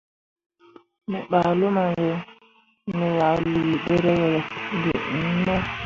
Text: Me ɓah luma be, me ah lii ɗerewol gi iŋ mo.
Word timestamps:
Me 1.09 1.17
ɓah 1.31 1.49
luma 1.59 1.83
be, 1.97 2.07
me 2.97 3.07
ah 3.27 3.35
lii 3.43 3.71
ɗerewol 3.85 4.35
gi 4.81 4.91
iŋ 5.19 5.25
mo. 5.45 5.55